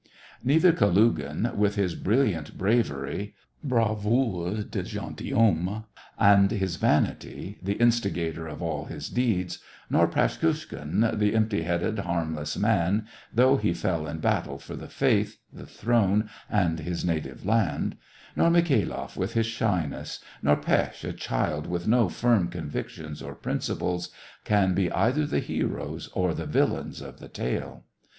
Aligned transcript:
Neither 0.43 0.73
Kalugin, 0.73 1.55
with 1.55 1.75
his 1.75 1.93
brilliant 1.93 2.57
bravery— 2.57 3.35
bravoure 3.69 4.63
de 4.67 4.81
gentilhomme— 4.81 5.83
and 6.31 6.49
his 6.49 6.77
vanity, 6.77 7.59
the 7.61 7.73
instigator 7.75 8.47
of 8.47 8.63
all 8.63 8.85
his 8.85 9.09
deeds; 9.09 9.59
nor 9.91 10.07
Praskukhin, 10.07 11.19
the 11.19 11.35
empty 11.35 11.61
headed, 11.61 11.99
harmless 11.99 12.57
man, 12.57 13.05
though 13.31 13.57
he 13.57 13.75
fell 13.75 14.07
in 14.07 14.17
battle 14.17 14.57
for 14.57 14.75
the 14.75 14.87
faith, 14.87 15.37
the 15.53 15.67
throne, 15.67 16.27
and 16.49 16.79
his 16.79 17.05
native 17.05 17.45
land; 17.45 17.95
nor 18.35 18.49
MikhaYloff, 18.49 19.15
with 19.15 19.33
his 19.35 19.45
shyness; 19.45 20.17
nor 20.41 20.55
Pesth, 20.57 21.03
a 21.03 21.13
child 21.13 21.67
with 21.67 21.87
no 21.87 22.09
firm 22.09 22.47
convictions 22.47 23.21
or 23.21 23.35
prin 23.35 23.57
122 23.57 23.67
SEVASTOPOL 23.67 23.87
IN 23.87 23.93
MAY. 23.93 24.01
ciples, 24.01 24.45
can 24.65 24.73
be 24.73 24.91
either 24.93 25.27
the 25.27 25.37
heroes 25.39 26.09
or 26.13 26.33
the 26.33 26.47
villains 26.47 27.01
of 27.01 27.19
the 27.19 27.27
tale. 27.29 27.83